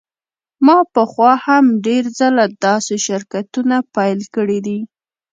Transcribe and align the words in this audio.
ما 0.65 0.77
پخوا 0.93 1.31
هم 1.45 1.65
ډیر 1.85 2.03
ځله 2.19 2.45
داسې 2.65 2.95
شرکتونه 3.05 3.75
پیل 3.95 4.19
کړي 4.35 4.59
دي 4.67 4.79